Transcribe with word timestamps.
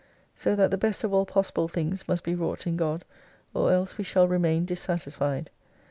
So 0.33 0.55
that 0.55 0.71
the 0.71 0.79
best 0.79 1.03
of 1.03 1.13
all 1.13 1.27
possible 1.27 1.67
things 1.67 2.07
must 2.07 2.23
be 2.23 2.33
wrought 2.33 2.65
in 2.65 2.75
God, 2.75 3.05
or 3.53 3.71
else 3.71 3.99
we 3.99 4.03
shall 4.03 4.27
remain 4.27 4.65
dissatisfied. 4.65 5.51